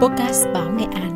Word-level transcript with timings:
Podcast 0.00 0.46
Báo 0.54 0.70
Nghệ 0.70 0.84
An. 0.94 1.10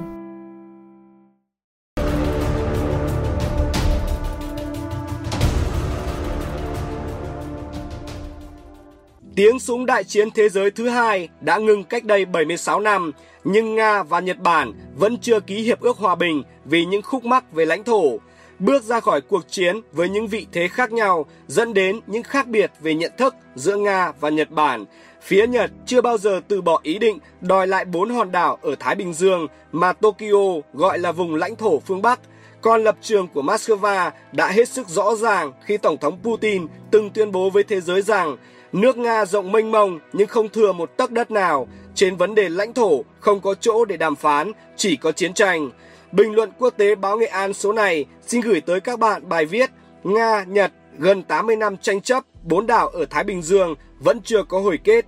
Tiếng 9.37 9.59
súng 9.61 9.87
đại 9.87 10.05
chiến 10.05 10.31
thế 10.31 10.49
giới 10.49 10.71
thứ 10.71 10.89
hai 10.89 11.29
đã 11.41 11.59
ngừng 11.59 11.85
cách 11.85 12.05
đây 12.05 12.25
76 12.25 12.81
năm, 12.81 13.13
nhưng 13.45 13.75
Nga 13.75 14.03
và 14.03 14.21
Nhật 14.21 14.39
Bản 14.39 14.73
vẫn 14.97 15.19
chưa 15.19 15.41
ký 15.41 15.63
hiệp 15.63 15.81
ước 15.81 15.97
hòa 15.97 16.15
bình 16.15 16.43
vì 16.65 16.85
những 16.85 17.03
khúc 17.03 17.25
mắc 17.25 17.53
về 17.53 17.65
lãnh 17.65 17.85
thổ. 17.85 18.19
Bước 18.63 18.83
ra 18.83 19.01
khỏi 19.01 19.21
cuộc 19.21 19.49
chiến 19.51 19.81
với 19.93 20.09
những 20.09 20.27
vị 20.27 20.47
thế 20.53 20.69
khác 20.69 20.93
nhau 20.93 21.27
dẫn 21.47 21.75
đến 21.75 22.01
những 22.07 22.23
khác 22.23 22.47
biệt 22.49 22.71
về 22.81 22.95
nhận 22.95 23.13
thức 23.19 23.35
giữa 23.55 23.77
Nga 23.77 24.13
và 24.21 24.29
Nhật 24.29 24.51
Bản. 24.51 24.85
Phía 25.23 25.47
Nhật 25.47 25.71
chưa 25.87 26.01
bao 26.01 26.19
giờ 26.19 26.41
từ 26.49 26.63
bỏ 26.63 26.81
ý 26.83 26.99
định 26.99 27.19
đòi 27.41 27.67
lại 27.67 27.85
bốn 27.85 28.11
hòn 28.11 28.33
đảo 28.33 28.59
ở 28.63 28.75
Thái 28.81 28.95
Bình 28.95 29.15
Dương 29.15 29.47
mà 29.73 29.93
Tokyo 29.93 30.61
gọi 30.75 30.99
là 30.99 31.13
vùng 31.13 31.35
lãnh 31.35 31.57
thổ 31.57 31.81
phương 31.81 32.03
Bắc. 32.03 32.21
Còn 32.61 32.85
lập 32.85 32.97
trường 33.03 33.29
của 33.29 33.43
Moscow 33.43 34.11
đã 34.33 34.49
hết 34.49 34.69
sức 34.69 34.89
rõ 34.89 35.15
ràng 35.15 35.53
khi 35.65 35.77
Tổng 35.77 35.97
thống 35.99 36.19
Putin 36.23 36.67
từng 36.91 37.11
tuyên 37.11 37.33
bố 37.33 37.51
với 37.51 37.63
thế 37.63 37.81
giới 37.81 38.03
rằng 38.03 38.37
nước 38.73 38.97
Nga 38.97 39.25
rộng 39.25 39.53
mênh 39.53 39.71
mông 39.71 39.99
nhưng 40.13 40.29
không 40.29 40.49
thừa 40.49 40.73
một 40.73 40.97
tấc 40.97 41.11
đất 41.11 41.31
nào. 41.31 41.69
Trên 41.95 42.17
vấn 42.17 42.35
đề 42.35 42.49
lãnh 42.49 42.73
thổ 42.73 43.05
không 43.21 43.41
có 43.41 43.55
chỗ 43.55 43.85
để 43.85 43.97
đàm 43.97 44.17
phán, 44.17 44.53
chỉ 44.77 44.97
có 44.97 45.13
chiến 45.13 45.35
tranh. 45.35 45.71
Bình 46.13 46.35
luận 46.35 46.51
quốc 46.59 46.75
tế 46.77 46.95
báo 46.95 47.17
Nghệ 47.17 47.27
An 47.27 47.55
số 47.55 47.73
này 47.73 48.05
xin 48.27 48.41
gửi 48.41 48.61
tới 48.61 48.81
các 48.81 48.99
bạn 48.99 49.29
bài 49.29 49.47
viết 49.47 49.71
Nga, 50.05 50.45
Nhật 50.45 50.73
gần 50.99 51.23
80 51.23 51.57
năm 51.57 51.77
tranh 51.77 52.01
chấp 52.01 52.25
bốn 52.43 52.67
đảo 52.67 52.89
ở 52.89 53.05
Thái 53.11 53.25
Bình 53.25 53.43
Dương 53.43 53.75
vẫn 53.99 54.21
chưa 54.25 54.43
có 54.43 54.61
hồi 54.61 54.79
kết. 54.85 55.07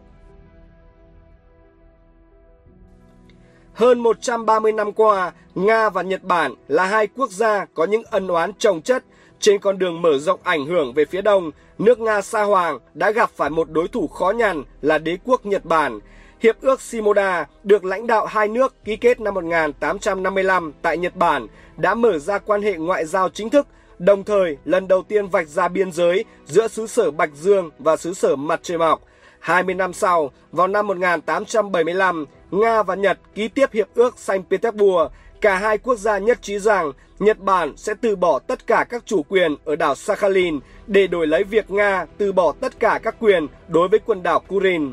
Hơn 3.73 4.01
130 4.01 4.73
năm 4.73 4.93
qua, 4.93 5.33
Nga 5.55 5.91
và 5.91 6.03
Nhật 6.03 6.23
Bản 6.23 6.55
là 6.69 6.87
hai 6.87 7.07
quốc 7.07 7.30
gia 7.30 7.65
có 7.65 7.85
những 7.85 8.02
ân 8.11 8.29
oán 8.29 8.52
trồng 8.59 8.83
chất. 8.83 9.05
Trên 9.41 9.61
con 9.61 9.79
đường 9.79 10.02
mở 10.02 10.18
rộng 10.18 10.41
ảnh 10.43 10.66
hưởng 10.66 10.93
về 10.95 11.05
phía 11.05 11.23
đông, 11.23 11.51
nước 11.79 12.01
Nga 12.01 12.23
Sa 12.23 12.43
Hoàng 12.43 12.79
đã 12.95 13.11
gặp 13.11 13.30
phải 13.30 13.51
một 13.51 13.71
đối 13.71 13.89
thủ 13.89 14.09
khó 14.09 14.30
nhằn 14.30 14.63
là 14.83 14.99
đế 14.99 15.18
quốc 15.24 15.46
Nhật 15.46 15.65
Bản. 15.65 16.01
Hiệp 16.45 16.60
ước 16.60 16.80
Shimoda 16.80 17.46
được 17.62 17.84
lãnh 17.84 18.06
đạo 18.06 18.26
hai 18.26 18.48
nước 18.48 18.74
ký 18.84 18.96
kết 18.96 19.20
năm 19.20 19.34
1855 19.34 20.73
tại 20.82 20.98
Nhật 20.98 21.16
Bản 21.16 21.46
đã 21.76 21.95
mở 21.95 22.18
ra 22.18 22.38
quan 22.38 22.62
hệ 22.62 22.76
ngoại 22.76 23.06
giao 23.06 23.28
chính 23.28 23.50
thức, 23.50 23.66
đồng 23.98 24.24
thời 24.24 24.56
lần 24.65 24.88
đầu 24.88 25.02
tiên 25.02 25.26
vạch 25.26 25.48
ra 25.48 25.68
biên 25.68 25.92
giới 25.92 26.24
giữa 26.46 26.68
xứ 26.68 26.87
sở 26.87 27.10
Bạch 27.10 27.30
Dương 27.34 27.70
và 27.78 27.96
xứ 27.96 28.15
sở 28.15 28.37
Mặt 28.37 28.60
Trời 28.62 28.78
Mọc. 28.78 29.02
20 29.40 29.74
năm 29.74 29.92
sau, 29.92 30.30
vào 30.52 30.68
năm 30.68 30.87
1875, 30.87 32.26
Nga 32.50 32.82
và 32.82 32.95
Nhật 32.95 33.18
ký 33.34 33.48
tiếp 33.48 33.72
hiệp 33.72 33.88
ước 33.95 34.18
Saint 34.18 34.45
Petersburg. 34.50 35.12
Cả 35.40 35.56
hai 35.56 35.78
quốc 35.78 35.98
gia 35.98 36.18
nhất 36.18 36.42
trí 36.42 36.59
rằng 36.59 36.92
Nhật 37.18 37.38
Bản 37.38 37.76
sẽ 37.76 37.95
từ 38.00 38.16
bỏ 38.16 38.38
tất 38.38 38.66
cả 38.66 38.87
các 38.88 39.02
chủ 39.06 39.22
quyền 39.22 39.56
ở 39.65 39.76
đảo 39.76 39.95
Sakhalin 39.95 40.60
để 40.87 41.06
đổi 41.06 41.26
lấy 41.26 41.45
việc 41.45 41.70
Nga 41.70 42.06
từ 42.18 42.32
bỏ 42.32 42.52
tất 42.60 42.80
cả 42.80 43.00
các 43.02 43.16
quyền 43.20 43.46
đối 43.68 43.88
với 43.88 43.98
quần 43.98 44.22
đảo 44.22 44.40
Kurin. 44.40 44.92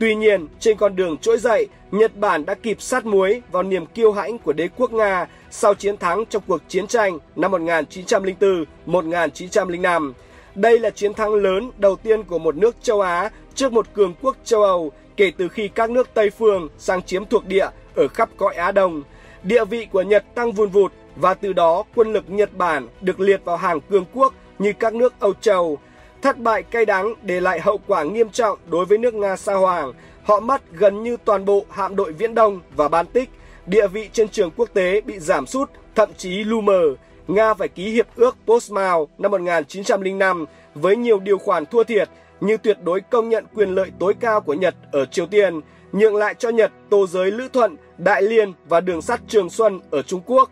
Tuy 0.00 0.14
nhiên, 0.14 0.46
trên 0.60 0.76
con 0.76 0.96
đường 0.96 1.18
trỗi 1.18 1.38
dậy, 1.38 1.68
Nhật 1.90 2.16
Bản 2.16 2.46
đã 2.46 2.54
kịp 2.54 2.82
sát 2.82 3.06
muối 3.06 3.42
vào 3.52 3.62
niềm 3.62 3.86
kiêu 3.86 4.12
hãnh 4.12 4.38
của 4.38 4.52
đế 4.52 4.68
quốc 4.76 4.92
Nga 4.92 5.26
sau 5.50 5.74
chiến 5.74 5.96
thắng 5.96 6.24
trong 6.30 6.42
cuộc 6.46 6.60
chiến 6.68 6.86
tranh 6.86 7.18
năm 7.36 7.52
1904-1905. 7.52 10.12
Đây 10.54 10.78
là 10.78 10.90
chiến 10.90 11.14
thắng 11.14 11.34
lớn 11.34 11.70
đầu 11.78 11.96
tiên 11.96 12.22
của 12.22 12.38
một 12.38 12.56
nước 12.56 12.76
châu 12.82 13.00
Á 13.00 13.30
trước 13.54 13.72
một 13.72 13.86
cường 13.94 14.14
quốc 14.22 14.36
châu 14.44 14.62
Âu 14.62 14.92
kể 15.16 15.32
từ 15.36 15.48
khi 15.48 15.68
các 15.68 15.90
nước 15.90 16.08
Tây 16.14 16.30
phương 16.30 16.68
sang 16.78 17.02
chiếm 17.02 17.24
thuộc 17.24 17.46
địa 17.46 17.66
ở 17.94 18.08
khắp 18.08 18.30
cõi 18.36 18.54
Á 18.54 18.72
Đông. 18.72 19.02
Địa 19.42 19.64
vị 19.64 19.86
của 19.92 20.02
Nhật 20.02 20.24
tăng 20.34 20.52
vun 20.52 20.68
vụt 20.68 20.92
và 21.16 21.34
từ 21.34 21.52
đó 21.52 21.84
quân 21.94 22.12
lực 22.12 22.30
Nhật 22.30 22.56
Bản 22.56 22.88
được 23.00 23.20
liệt 23.20 23.44
vào 23.44 23.56
hàng 23.56 23.80
cường 23.80 24.04
quốc 24.14 24.34
như 24.58 24.72
các 24.72 24.94
nước 24.94 25.14
Âu 25.20 25.34
Châu. 25.40 25.78
Thất 26.22 26.38
bại 26.38 26.62
cay 26.62 26.86
đắng 26.86 27.14
để 27.22 27.40
lại 27.40 27.60
hậu 27.60 27.80
quả 27.86 28.02
nghiêm 28.02 28.30
trọng 28.30 28.58
đối 28.70 28.84
với 28.84 28.98
nước 28.98 29.14
Nga 29.14 29.36
Sa 29.36 29.54
Hoàng. 29.54 29.92
Họ 30.22 30.40
mất 30.40 30.62
gần 30.72 31.02
như 31.02 31.16
toàn 31.24 31.44
bộ 31.44 31.64
hạm 31.70 31.96
đội 31.96 32.12
Viễn 32.12 32.34
Đông 32.34 32.60
và 32.76 32.88
Baltic. 32.88 33.30
Địa 33.66 33.86
vị 33.88 34.08
trên 34.12 34.28
trường 34.28 34.50
quốc 34.56 34.68
tế 34.74 35.00
bị 35.00 35.18
giảm 35.18 35.46
sút, 35.46 35.70
thậm 35.94 36.08
chí 36.16 36.44
lu 36.44 36.60
mờ. 36.60 36.82
Nga 37.28 37.54
phải 37.54 37.68
ký 37.68 37.90
hiệp 37.90 38.06
ước 38.16 38.36
Portsmouth 38.46 39.10
năm 39.18 39.30
1905 39.30 40.44
với 40.74 40.96
nhiều 40.96 41.20
điều 41.20 41.38
khoản 41.38 41.66
thua 41.66 41.84
thiệt 41.84 42.08
như 42.40 42.56
tuyệt 42.56 42.78
đối 42.84 43.00
công 43.00 43.28
nhận 43.28 43.44
quyền 43.54 43.74
lợi 43.74 43.90
tối 43.98 44.14
cao 44.20 44.40
của 44.40 44.54
Nhật 44.54 44.74
ở 44.92 45.06
Triều 45.06 45.26
Tiên, 45.26 45.60
nhượng 45.92 46.16
lại 46.16 46.34
cho 46.38 46.48
Nhật 46.48 46.72
tô 46.90 47.06
giới 47.06 47.30
Lữ 47.30 47.48
Thuận, 47.52 47.76
Đại 47.98 48.22
Liên 48.22 48.52
và 48.68 48.80
đường 48.80 49.02
sắt 49.02 49.20
Trường 49.28 49.50
Xuân 49.50 49.80
ở 49.90 50.02
Trung 50.02 50.20
Quốc. 50.26 50.50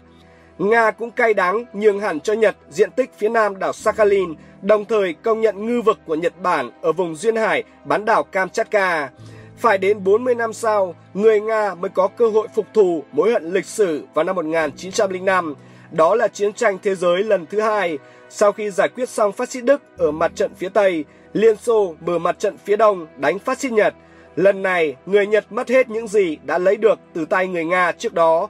Nga 0.58 0.90
cũng 0.90 1.10
cay 1.10 1.34
đắng 1.34 1.64
nhường 1.72 2.00
hẳn 2.00 2.20
cho 2.20 2.32
Nhật 2.32 2.56
diện 2.70 2.90
tích 2.90 3.10
phía 3.18 3.28
nam 3.28 3.58
đảo 3.58 3.72
Sakhalin, 3.72 4.34
đồng 4.62 4.84
thời 4.84 5.12
công 5.12 5.40
nhận 5.40 5.66
ngư 5.66 5.82
vực 5.82 5.98
của 6.06 6.14
Nhật 6.14 6.42
Bản 6.42 6.70
ở 6.82 6.92
vùng 6.92 7.14
duyên 7.14 7.36
hải 7.36 7.62
bán 7.84 8.04
đảo 8.04 8.24
Kamchatka. 8.24 9.10
Phải 9.58 9.78
đến 9.78 10.04
40 10.04 10.34
năm 10.34 10.52
sau, 10.52 10.94
người 11.14 11.40
Nga 11.40 11.74
mới 11.74 11.88
có 11.88 12.08
cơ 12.08 12.28
hội 12.28 12.48
phục 12.54 12.66
thù 12.74 13.04
mối 13.12 13.32
hận 13.32 13.52
lịch 13.52 13.66
sử 13.66 14.06
vào 14.14 14.24
năm 14.24 14.36
1905. 14.36 15.54
Đó 15.90 16.14
là 16.14 16.28
chiến 16.28 16.52
tranh 16.52 16.78
thế 16.82 16.94
giới 16.94 17.24
lần 17.24 17.46
thứ 17.46 17.60
hai. 17.60 17.98
Sau 18.30 18.52
khi 18.52 18.70
giải 18.70 18.88
quyết 18.88 19.08
xong 19.08 19.32
phát 19.32 19.50
xít 19.50 19.60
Đức 19.60 19.82
ở 19.96 20.10
mặt 20.10 20.32
trận 20.34 20.54
phía 20.54 20.68
Tây, 20.68 21.04
Liên 21.32 21.56
Xô 21.56 21.94
mở 22.00 22.18
mặt 22.18 22.38
trận 22.38 22.56
phía 22.64 22.76
Đông 22.76 23.06
đánh 23.16 23.38
phát 23.38 23.58
xít 23.58 23.72
Nhật. 23.72 23.94
Lần 24.36 24.62
này, 24.62 24.96
người 25.06 25.26
Nhật 25.26 25.52
mất 25.52 25.68
hết 25.68 25.88
những 25.88 26.08
gì 26.08 26.38
đã 26.44 26.58
lấy 26.58 26.76
được 26.76 26.98
từ 27.14 27.24
tay 27.24 27.46
người 27.46 27.64
Nga 27.64 27.92
trước 27.92 28.14
đó. 28.14 28.48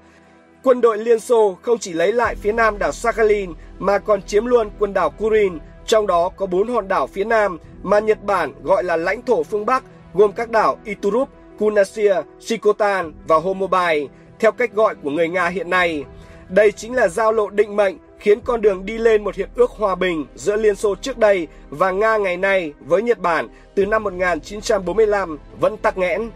Quân 0.63 0.81
đội 0.81 0.99
Liên 0.99 1.21
Xô 1.21 1.57
không 1.63 1.79
chỉ 1.79 1.93
lấy 1.93 2.13
lại 2.13 2.35
phía 2.35 2.53
nam 2.53 2.79
đảo 2.79 2.93
Sakhalin 2.93 3.53
mà 3.79 3.99
còn 3.99 4.23
chiếm 4.23 4.47
luôn 4.47 4.71
quần 4.79 4.95
đảo 4.95 5.11
Kurin, 5.11 5.59
trong 5.87 6.07
đó 6.07 6.29
có 6.29 6.47
bốn 6.47 6.69
hòn 6.69 6.89
đảo 6.89 7.07
phía 7.07 7.25
nam 7.25 7.59
mà 7.83 7.99
Nhật 7.99 8.25
Bản 8.25 8.53
gọi 8.63 8.85
là 8.85 8.97
lãnh 8.97 9.23
thổ 9.23 9.43
phương 9.43 9.67
Bắc, 9.67 9.85
gồm 10.15 10.33
các 10.33 10.51
đảo 10.51 10.79
Iturup, 10.85 11.29
Kunasia, 11.59 12.15
Shikotan 12.41 13.13
và 13.27 13.39
Homobai, 13.39 14.09
theo 14.39 14.53
cách 14.53 14.73
gọi 14.73 14.95
của 14.95 15.11
người 15.11 15.29
Nga 15.29 15.49
hiện 15.49 15.71
nay. 15.71 16.05
Đây 16.49 16.73
chính 16.73 16.95
là 16.95 17.09
giao 17.09 17.33
lộ 17.33 17.51
định 17.51 17.77
mệnh 17.77 17.97
khiến 18.19 18.41
con 18.41 18.61
đường 18.61 18.87
đi 18.87 18.99
lên 18.99 19.25
một 19.25 19.35
hiệp 19.35 19.49
ước 19.57 19.71
hòa 19.71 19.95
bình 19.95 20.27
giữa 20.35 20.57
Liên 20.57 20.77
Xô 20.77 20.95
trước 20.95 21.19
đây 21.19 21.47
và 21.71 21.91
Nga 21.91 22.17
ngày 22.17 22.37
nay 22.37 22.73
với 22.81 23.03
Nhật 23.03 23.19
Bản 23.19 23.49
từ 23.75 23.87
năm 23.87 24.03
1945 24.03 25.39
vẫn 25.61 25.77
tắc 25.77 25.99
nghẽn. 25.99 26.31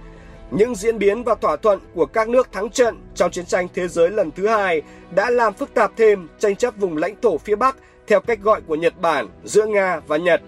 Những 0.54 0.74
diễn 0.74 0.98
biến 0.98 1.24
và 1.24 1.34
thỏa 1.34 1.56
thuận 1.56 1.78
của 1.94 2.06
các 2.06 2.28
nước 2.28 2.52
thắng 2.52 2.70
trận 2.70 2.96
trong 3.14 3.30
chiến 3.30 3.46
tranh 3.46 3.68
thế 3.74 3.88
giới 3.88 4.10
lần 4.10 4.30
thứ 4.30 4.48
hai 4.48 4.82
đã 5.14 5.30
làm 5.30 5.52
phức 5.54 5.74
tạp 5.74 5.92
thêm 5.96 6.28
tranh 6.38 6.56
chấp 6.56 6.74
vùng 6.76 6.96
lãnh 6.96 7.14
thổ 7.22 7.38
phía 7.38 7.56
Bắc 7.56 7.76
theo 8.06 8.20
cách 8.20 8.38
gọi 8.42 8.60
của 8.66 8.74
Nhật 8.74 9.00
Bản 9.00 9.28
giữa 9.44 9.66
Nga 9.66 10.00
và 10.06 10.16
Nhật. 10.16 10.40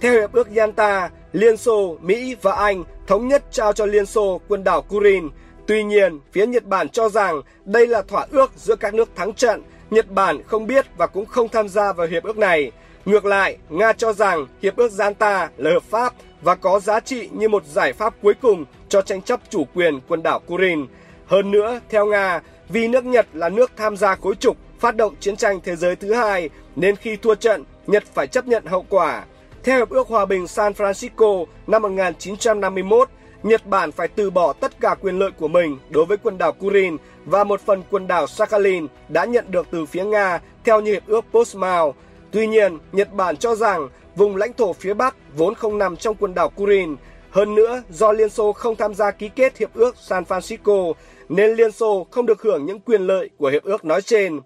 Theo 0.00 0.12
Hiệp 0.12 0.32
ước 0.32 0.48
Yalta, 0.56 1.10
Liên 1.32 1.56
Xô, 1.56 1.96
Mỹ 2.00 2.36
và 2.42 2.52
Anh 2.52 2.84
thống 3.06 3.28
nhất 3.28 3.44
trao 3.50 3.72
cho 3.72 3.86
Liên 3.86 4.06
Xô 4.06 4.40
quần 4.48 4.64
đảo 4.64 4.82
Kurin. 4.82 5.28
Tuy 5.66 5.84
nhiên, 5.84 6.20
phía 6.32 6.46
Nhật 6.46 6.64
Bản 6.64 6.88
cho 6.88 7.08
rằng 7.08 7.42
đây 7.64 7.86
là 7.86 8.02
thỏa 8.02 8.26
ước 8.30 8.52
giữa 8.56 8.76
các 8.76 8.94
nước 8.94 9.08
thắng 9.16 9.32
trận 9.32 9.62
Nhật 9.90 10.10
Bản 10.10 10.42
không 10.42 10.66
biết 10.66 10.86
và 10.96 11.06
cũng 11.06 11.26
không 11.26 11.48
tham 11.48 11.68
gia 11.68 11.92
vào 11.92 12.06
hiệp 12.06 12.22
ước 12.22 12.38
này. 12.38 12.72
Ngược 13.04 13.24
lại, 13.24 13.56
Nga 13.68 13.92
cho 13.92 14.12
rằng 14.12 14.46
hiệp 14.62 14.76
ước 14.76 14.98
Yalta 14.98 15.50
là 15.56 15.70
hợp 15.70 15.82
pháp 15.82 16.14
và 16.44 16.54
có 16.54 16.80
giá 16.80 17.00
trị 17.00 17.28
như 17.32 17.48
một 17.48 17.64
giải 17.64 17.92
pháp 17.92 18.14
cuối 18.22 18.34
cùng 18.42 18.64
cho 18.88 19.02
tranh 19.02 19.22
chấp 19.22 19.40
chủ 19.50 19.64
quyền 19.74 20.00
quần 20.08 20.22
đảo 20.22 20.40
Kurin. 20.46 20.86
Hơn 21.26 21.50
nữa, 21.50 21.80
theo 21.88 22.06
Nga, 22.06 22.40
vì 22.68 22.88
nước 22.88 23.04
Nhật 23.04 23.26
là 23.32 23.48
nước 23.48 23.70
tham 23.76 23.96
gia 23.96 24.14
khối 24.14 24.34
trục 24.34 24.56
phát 24.78 24.96
động 24.96 25.14
chiến 25.20 25.36
tranh 25.36 25.60
thế 25.64 25.76
giới 25.76 25.96
thứ 25.96 26.14
hai, 26.14 26.48
nên 26.76 26.96
khi 26.96 27.16
thua 27.16 27.34
trận, 27.34 27.64
Nhật 27.86 28.04
phải 28.14 28.26
chấp 28.26 28.46
nhận 28.46 28.66
hậu 28.66 28.86
quả. 28.88 29.24
Theo 29.64 29.78
Hiệp 29.78 29.90
ước 29.90 30.08
Hòa 30.08 30.26
bình 30.26 30.46
San 30.46 30.72
Francisco 30.72 31.46
năm 31.66 31.82
1951, 31.82 33.08
Nhật 33.42 33.66
Bản 33.66 33.92
phải 33.92 34.08
từ 34.08 34.30
bỏ 34.30 34.52
tất 34.52 34.80
cả 34.80 34.94
quyền 35.00 35.18
lợi 35.18 35.30
của 35.30 35.48
mình 35.48 35.78
đối 35.90 36.04
với 36.04 36.16
quần 36.16 36.38
đảo 36.38 36.52
Kurin 36.52 36.96
và 37.24 37.44
một 37.44 37.60
phần 37.60 37.82
quần 37.90 38.06
đảo 38.06 38.26
Sakhalin 38.26 38.86
đã 39.08 39.24
nhận 39.24 39.44
được 39.50 39.66
từ 39.70 39.86
phía 39.86 40.04
Nga 40.04 40.40
theo 40.64 40.80
như 40.80 40.92
hiệp 40.92 41.06
ước 41.06 41.24
Portsmouth. 41.32 41.96
Tuy 42.34 42.46
nhiên, 42.46 42.78
Nhật 42.92 43.12
Bản 43.12 43.36
cho 43.36 43.54
rằng 43.54 43.88
vùng 44.16 44.36
lãnh 44.36 44.52
thổ 44.52 44.72
phía 44.72 44.94
Bắc 44.94 45.16
vốn 45.36 45.54
không 45.54 45.78
nằm 45.78 45.96
trong 45.96 46.16
quần 46.16 46.34
đảo 46.34 46.50
Kurin. 46.50 46.96
Hơn 47.30 47.54
nữa, 47.54 47.82
do 47.90 48.12
Liên 48.12 48.28
Xô 48.28 48.52
không 48.52 48.76
tham 48.76 48.94
gia 48.94 49.10
ký 49.10 49.28
kết 49.28 49.58
hiệp 49.58 49.74
ước 49.74 49.96
San 49.96 50.24
Francisco, 50.24 50.92
nên 51.28 51.50
Liên 51.50 51.72
Xô 51.72 52.06
không 52.10 52.26
được 52.26 52.42
hưởng 52.42 52.66
những 52.66 52.80
quyền 52.80 53.02
lợi 53.02 53.30
của 53.38 53.48
hiệp 53.48 53.62
ước 53.62 53.84
nói 53.84 54.02
trên. 54.02 54.40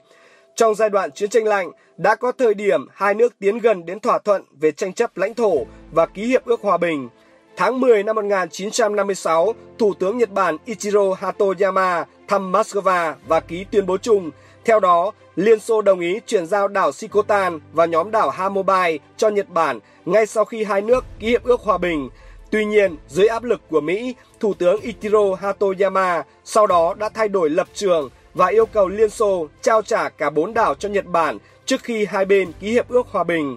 Trong 0.56 0.74
giai 0.74 0.90
đoạn 0.90 1.12
chiến 1.12 1.30
tranh 1.30 1.44
lạnh, 1.44 1.70
đã 1.96 2.14
có 2.14 2.32
thời 2.32 2.54
điểm 2.54 2.86
hai 2.92 3.14
nước 3.14 3.38
tiến 3.38 3.58
gần 3.58 3.86
đến 3.86 4.00
thỏa 4.00 4.18
thuận 4.18 4.42
về 4.60 4.72
tranh 4.72 4.92
chấp 4.92 5.16
lãnh 5.16 5.34
thổ 5.34 5.54
và 5.92 6.06
ký 6.06 6.24
hiệp 6.24 6.44
ước 6.44 6.60
hòa 6.60 6.76
bình. 6.76 7.08
Tháng 7.56 7.80
10 7.80 8.02
năm 8.02 8.16
1956, 8.16 9.52
Thủ 9.78 9.94
tướng 9.94 10.18
Nhật 10.18 10.30
Bản 10.30 10.56
Ichiro 10.64 11.14
Hatoyama 11.18 12.04
thăm 12.28 12.52
Moscow 12.52 13.14
và 13.26 13.40
ký 13.40 13.64
tuyên 13.70 13.86
bố 13.86 13.98
chung. 13.98 14.30
Theo 14.64 14.80
đó, 14.80 15.12
Liên 15.36 15.60
Xô 15.60 15.82
đồng 15.82 16.00
ý 16.00 16.20
chuyển 16.26 16.46
giao 16.46 16.68
đảo 16.68 16.92
Sikotan 16.92 17.60
và 17.72 17.84
nhóm 17.84 18.10
đảo 18.10 18.30
Hamobai 18.30 18.98
cho 19.16 19.28
Nhật 19.28 19.48
Bản 19.48 19.78
ngay 20.04 20.26
sau 20.26 20.44
khi 20.44 20.64
hai 20.64 20.82
nước 20.82 21.04
ký 21.18 21.28
hiệp 21.28 21.44
ước 21.44 21.60
hòa 21.60 21.78
bình. 21.78 22.10
Tuy 22.50 22.64
nhiên, 22.64 22.96
dưới 23.08 23.26
áp 23.26 23.44
lực 23.44 23.60
của 23.70 23.80
Mỹ, 23.80 24.14
Thủ 24.40 24.54
tướng 24.54 24.80
Ichiro 24.80 25.34
Hatoyama 25.40 26.22
sau 26.44 26.66
đó 26.66 26.94
đã 26.94 27.08
thay 27.08 27.28
đổi 27.28 27.50
lập 27.50 27.68
trường 27.74 28.10
và 28.34 28.46
yêu 28.46 28.66
cầu 28.66 28.88
Liên 28.88 29.10
Xô 29.10 29.48
trao 29.62 29.82
trả 29.82 30.08
cả 30.08 30.30
bốn 30.30 30.54
đảo 30.54 30.74
cho 30.74 30.88
Nhật 30.88 31.06
Bản 31.06 31.38
trước 31.66 31.82
khi 31.82 32.04
hai 32.04 32.24
bên 32.24 32.52
ký 32.60 32.72
hiệp 32.72 32.88
ước 32.88 33.06
hòa 33.10 33.24
bình. 33.24 33.56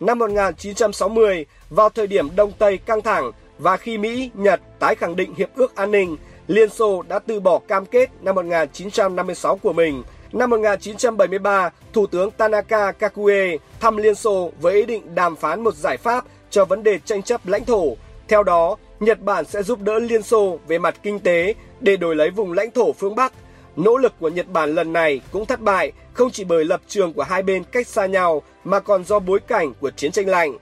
Năm 0.00 0.18
1960, 0.18 1.46
vào 1.70 1.88
thời 1.88 2.06
điểm 2.06 2.36
Đông 2.36 2.52
Tây 2.58 2.78
căng 2.78 3.02
thẳng 3.02 3.32
và 3.58 3.76
khi 3.76 3.98
Mỹ, 3.98 4.30
Nhật 4.34 4.60
tái 4.78 4.94
khẳng 4.94 5.16
định 5.16 5.34
hiệp 5.34 5.48
ước 5.54 5.76
an 5.76 5.90
ninh, 5.90 6.16
Liên 6.46 6.70
Xô 6.70 7.02
đã 7.08 7.18
từ 7.18 7.40
bỏ 7.40 7.58
cam 7.68 7.86
kết 7.86 8.10
năm 8.20 8.34
1956 8.34 9.56
của 9.56 9.72
mình. 9.72 10.02
Năm 10.32 10.50
1973, 10.50 11.70
Thủ 11.92 12.06
tướng 12.06 12.30
Tanaka 12.30 12.92
Kakue 12.92 13.56
thăm 13.80 13.96
Liên 13.96 14.14
Xô 14.14 14.50
với 14.60 14.74
ý 14.74 14.86
định 14.86 15.14
đàm 15.14 15.36
phán 15.36 15.64
một 15.64 15.74
giải 15.74 15.96
pháp 15.96 16.24
cho 16.50 16.64
vấn 16.64 16.82
đề 16.82 16.98
tranh 17.04 17.22
chấp 17.22 17.46
lãnh 17.46 17.64
thổ. 17.64 17.96
Theo 18.28 18.42
đó, 18.42 18.76
Nhật 19.00 19.20
Bản 19.20 19.44
sẽ 19.44 19.62
giúp 19.62 19.80
đỡ 19.82 19.98
Liên 19.98 20.22
Xô 20.22 20.58
về 20.68 20.78
mặt 20.78 20.94
kinh 21.02 21.20
tế 21.20 21.54
để 21.80 21.96
đổi 21.96 22.16
lấy 22.16 22.30
vùng 22.30 22.52
lãnh 22.52 22.70
thổ 22.70 22.92
phương 22.92 23.14
Bắc. 23.14 23.32
Nỗ 23.76 23.96
lực 23.96 24.12
của 24.20 24.28
Nhật 24.28 24.46
Bản 24.48 24.74
lần 24.74 24.92
này 24.92 25.20
cũng 25.32 25.46
thất 25.46 25.60
bại 25.60 25.92
không 26.12 26.30
chỉ 26.30 26.44
bởi 26.44 26.64
lập 26.64 26.80
trường 26.88 27.12
của 27.12 27.22
hai 27.22 27.42
bên 27.42 27.64
cách 27.64 27.86
xa 27.86 28.06
nhau 28.06 28.42
mà 28.64 28.80
còn 28.80 29.04
do 29.04 29.18
bối 29.18 29.40
cảnh 29.46 29.72
của 29.80 29.90
chiến 29.90 30.12
tranh 30.12 30.28
lạnh. 30.28 30.56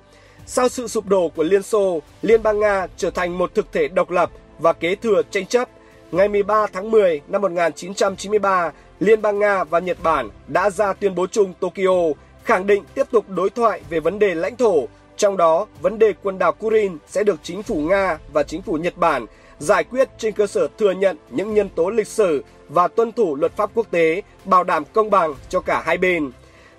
Sau 0.46 0.68
sự 0.68 0.88
sụp 0.88 1.06
đổ 1.06 1.28
của 1.28 1.42
Liên 1.42 1.62
Xô, 1.62 2.02
Liên 2.22 2.42
bang 2.42 2.60
Nga 2.60 2.86
trở 2.96 3.10
thành 3.10 3.38
một 3.38 3.54
thực 3.54 3.72
thể 3.72 3.88
độc 3.88 4.10
lập 4.10 4.30
và 4.58 4.72
kế 4.72 4.94
thừa 4.94 5.22
tranh 5.30 5.46
chấp. 5.46 5.68
Ngày 6.12 6.28
13 6.28 6.66
tháng 6.72 6.90
10 6.90 7.20
năm 7.28 7.42
1993, 7.42 8.72
Liên 9.00 9.22
bang 9.22 9.38
Nga 9.38 9.64
và 9.64 9.78
Nhật 9.78 9.96
Bản 10.02 10.30
đã 10.46 10.70
ra 10.70 10.92
tuyên 10.92 11.14
bố 11.14 11.26
chung 11.26 11.54
Tokyo 11.60 12.12
khẳng 12.44 12.66
định 12.66 12.84
tiếp 12.94 13.06
tục 13.10 13.24
đối 13.28 13.50
thoại 13.50 13.80
về 13.90 14.00
vấn 14.00 14.18
đề 14.18 14.34
lãnh 14.34 14.56
thổ, 14.56 14.86
trong 15.16 15.36
đó 15.36 15.66
vấn 15.80 15.98
đề 15.98 16.12
quần 16.22 16.38
đảo 16.38 16.52
Kurin 16.52 16.98
sẽ 17.06 17.24
được 17.24 17.40
chính 17.42 17.62
phủ 17.62 17.80
Nga 17.80 18.18
và 18.32 18.42
chính 18.42 18.62
phủ 18.62 18.74
Nhật 18.74 18.96
Bản 18.96 19.26
giải 19.58 19.84
quyết 19.84 20.08
trên 20.18 20.32
cơ 20.32 20.46
sở 20.46 20.68
thừa 20.78 20.92
nhận 20.92 21.16
những 21.30 21.54
nhân 21.54 21.68
tố 21.68 21.90
lịch 21.90 22.08
sử 22.08 22.44
và 22.68 22.88
tuân 22.88 23.12
thủ 23.12 23.36
luật 23.36 23.52
pháp 23.56 23.70
quốc 23.74 23.86
tế, 23.90 24.22
bảo 24.44 24.64
đảm 24.64 24.84
công 24.92 25.10
bằng 25.10 25.34
cho 25.48 25.60
cả 25.60 25.82
hai 25.86 25.98
bên. 25.98 26.30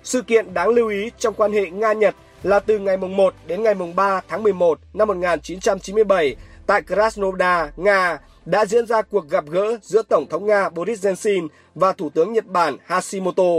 Sự 0.02 0.22
kiện 0.22 0.54
đáng 0.54 0.68
lưu 0.68 0.88
ý 0.88 1.10
trong 1.18 1.34
quan 1.34 1.52
hệ 1.52 1.70
Nga-Nhật 1.70 2.14
là 2.42 2.58
từ 2.58 2.78
ngày 2.78 2.96
1 2.96 3.34
đến 3.46 3.62
ngày 3.62 3.74
3 3.94 4.20
tháng 4.28 4.42
11 4.42 4.78
năm 4.94 5.08
1997 5.08 6.36
tại 6.66 6.82
Krasnodar, 6.82 7.68
Nga 7.76 8.18
đã 8.46 8.66
diễn 8.66 8.86
ra 8.86 9.02
cuộc 9.02 9.28
gặp 9.28 9.44
gỡ 9.50 9.78
giữa 9.82 10.02
Tổng 10.02 10.26
thống 10.30 10.46
Nga 10.46 10.68
Boris 10.68 11.06
Yeltsin 11.06 11.48
và 11.74 11.92
Thủ 11.92 12.10
tướng 12.10 12.32
Nhật 12.32 12.46
Bản 12.46 12.76
Hashimoto. 12.84 13.52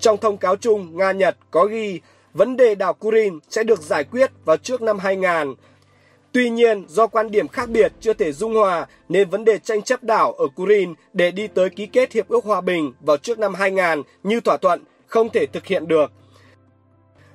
Trong 0.00 0.16
thông 0.16 0.36
cáo 0.36 0.56
chung 0.56 0.96
Nga-Nhật 0.96 1.36
có 1.50 1.64
ghi 1.64 2.00
vấn 2.34 2.56
đề 2.56 2.74
đảo 2.74 2.94
Kurin 2.94 3.38
sẽ 3.50 3.64
được 3.64 3.82
giải 3.82 4.04
quyết 4.04 4.30
vào 4.44 4.56
trước 4.56 4.82
năm 4.82 4.98
2000. 4.98 5.54
Tuy 6.32 6.50
nhiên, 6.50 6.84
do 6.88 7.06
quan 7.06 7.30
điểm 7.30 7.48
khác 7.48 7.68
biệt 7.68 7.92
chưa 8.00 8.12
thể 8.12 8.32
dung 8.32 8.54
hòa 8.54 8.86
nên 9.08 9.30
vấn 9.30 9.44
đề 9.44 9.58
tranh 9.58 9.82
chấp 9.82 10.02
đảo 10.02 10.32
ở 10.32 10.46
Kurin 10.56 10.94
để 11.12 11.30
đi 11.30 11.46
tới 11.46 11.70
ký 11.70 11.86
kết 11.86 12.12
hiệp 12.12 12.28
ước 12.28 12.44
hòa 12.44 12.60
bình 12.60 12.92
vào 13.00 13.16
trước 13.16 13.38
năm 13.38 13.54
2000 13.54 14.02
như 14.22 14.40
thỏa 14.40 14.56
thuận 14.56 14.84
không 15.06 15.28
thể 15.30 15.46
thực 15.46 15.66
hiện 15.66 15.88
được. 15.88 16.12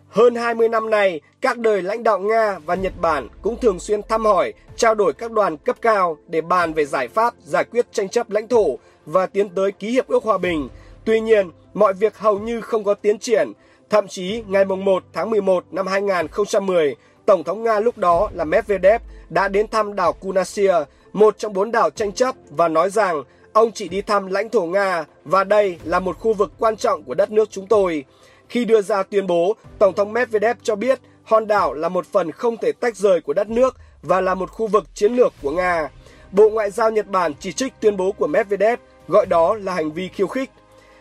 Hơn 0.10 0.36
20 0.36 0.70
năm 0.70 0.90
nay, 0.90 1.22
các 1.42 1.58
đời 1.58 1.82
lãnh 1.82 2.04
đạo 2.04 2.20
Nga 2.20 2.60
và 2.66 2.76
Nhật 2.76 2.94
Bản 3.02 3.28
cũng 3.42 3.60
thường 3.60 3.80
xuyên 3.80 4.04
thăm 4.04 4.26
hỏi, 4.26 4.54
trao 4.76 4.96
đổi 4.96 5.14
các 5.14 5.32
đoàn 5.32 5.58
cấp 5.58 5.76
cao 5.82 6.18
để 6.28 6.42
bàn 6.42 6.74
về 6.74 6.86
giải 6.86 7.08
pháp 7.08 7.34
giải 7.44 7.64
quyết 7.64 7.86
tranh 7.92 8.10
chấp 8.10 8.30
lãnh 8.30 8.48
thổ 8.48 8.78
và 9.06 9.26
tiến 9.26 9.50
tới 9.50 9.72
ký 9.72 9.92
hiệp 9.92 10.08
ước 10.08 10.24
hòa 10.24 10.38
bình. 10.38 10.70
Tuy 11.06 11.20
nhiên, 11.20 11.52
mọi 11.74 11.94
việc 11.94 12.18
hầu 12.18 12.40
như 12.40 12.62
không 12.62 12.84
có 12.84 12.94
tiến 12.94 13.20
triển. 13.20 13.52
Thậm 13.90 14.08
chí, 14.08 14.44
ngày 14.48 14.66
1 14.66 15.04
tháng 15.14 15.30
11 15.30 15.64
năm 15.72 15.88
2010, 15.88 16.96
Tổng 17.26 17.44
thống 17.44 17.64
Nga 17.64 17.80
lúc 17.80 17.98
đó 17.98 18.30
là 18.34 18.44
Medvedev 18.44 19.02
đã 19.30 19.48
đến 19.48 19.68
thăm 19.68 19.96
đảo 19.96 20.14
Kunasia, 20.14 20.76
một 21.14 21.38
trong 21.38 21.54
bốn 21.54 21.72
đảo 21.72 21.90
tranh 21.90 22.12
chấp 22.12 22.36
và 22.50 22.68
nói 22.68 22.90
rằng 22.90 23.24
ông 23.54 23.72
chỉ 23.72 23.90
đi 23.90 24.02
thăm 24.02 24.28
lãnh 24.28 24.50
thổ 24.50 24.62
Nga 24.62 25.06
và 25.24 25.44
đây 25.44 25.78
là 25.84 26.00
một 26.00 26.20
khu 26.20 26.34
vực 26.34 26.52
quan 26.60 26.78
trọng 26.78 27.04
của 27.04 27.14
đất 27.14 27.32
nước 27.32 27.52
chúng 27.52 27.68
tôi. 27.68 28.06
Khi 28.50 28.66
đưa 28.66 28.82
ra 28.82 29.04
tuyên 29.04 29.28
bố, 29.28 29.56
Tổng 29.80 29.94
thống 29.94 30.14
Medvedev 30.14 30.58
cho 30.64 30.76
biết 30.76 31.00
hòn 31.24 31.48
đảo 31.48 31.74
là 31.74 31.90
một 31.90 32.06
phần 32.06 32.32
không 32.32 32.58
thể 32.58 32.72
tách 32.72 32.96
rời 32.96 33.22
của 33.22 33.34
đất 33.34 33.50
nước 33.50 33.78
và 34.02 34.22
là 34.22 34.36
một 34.36 34.52
khu 34.52 34.68
vực 34.68 34.84
chiến 34.94 35.14
lược 35.14 35.34
của 35.42 35.52
Nga. 35.52 35.90
Bộ 36.32 36.50
Ngoại 36.50 36.72
giao 36.72 36.92
Nhật 36.92 37.08
Bản 37.08 37.34
chỉ 37.40 37.54
trích 37.54 37.74
tuyên 37.80 37.98
bố 37.98 38.12
của 38.12 38.28
Medvedev, 38.28 38.80
gọi 39.08 39.26
đó 39.26 39.56
là 39.56 39.74
hành 39.74 39.92
vi 39.92 40.08
khiêu 40.08 40.28
khích. 40.28 40.50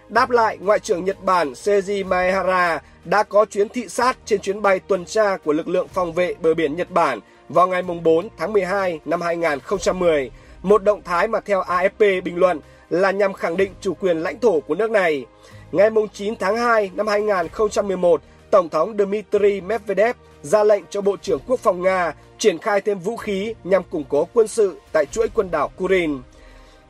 Đáp 0.08 0.30
lại, 0.30 0.58
Ngoại 0.60 0.78
trưởng 0.78 1.04
Nhật 1.04 1.22
Bản 1.24 1.52
Seiji 1.52 2.06
Maehara 2.06 2.82
đã 3.04 3.22
có 3.22 3.44
chuyến 3.44 3.68
thị 3.68 3.88
sát 3.88 4.18
trên 4.24 4.40
chuyến 4.40 4.62
bay 4.62 4.78
tuần 4.78 5.04
tra 5.04 5.36
của 5.36 5.52
lực 5.52 5.68
lượng 5.68 5.88
phòng 5.88 6.12
vệ 6.12 6.34
bờ 6.42 6.54
biển 6.54 6.76
Nhật 6.76 6.90
Bản 6.90 7.20
vào 7.48 7.68
ngày 7.68 7.82
4 7.82 8.28
tháng 8.38 8.52
12 8.52 9.00
năm 9.04 9.20
2010, 9.20 10.30
một 10.62 10.82
động 10.82 11.02
thái 11.04 11.28
mà 11.28 11.40
theo 11.40 11.62
AFP 11.62 12.22
bình 12.22 12.36
luận 12.36 12.60
là 12.90 13.10
nhằm 13.10 13.32
khẳng 13.32 13.56
định 13.56 13.72
chủ 13.80 13.94
quyền 13.94 14.18
lãnh 14.18 14.40
thổ 14.40 14.60
của 14.60 14.74
nước 14.74 14.90
này. 14.90 15.26
Ngày 15.73 15.91
9 16.12 16.37
tháng 16.37 16.56
2 16.56 16.91
năm 16.94 17.06
2011, 17.06 18.23
Tổng 18.50 18.69
thống 18.69 18.97
Dmitry 18.99 19.61
Medvedev 19.61 20.17
ra 20.43 20.65
lệnh 20.65 20.85
cho 20.91 21.00
Bộ 21.00 21.17
trưởng 21.17 21.41
Quốc 21.47 21.61
phòng 21.61 21.82
Nga 21.82 22.15
triển 22.38 22.59
khai 22.59 22.81
thêm 22.81 22.99
vũ 22.99 23.17
khí 23.17 23.55
nhằm 23.65 23.82
củng 23.82 24.05
cố 24.09 24.29
quân 24.35 24.49
sự 24.49 24.81
tại 24.93 25.06
chuỗi 25.06 25.29
quần 25.35 25.50
đảo 25.50 25.70
Kurin. 25.76 26.20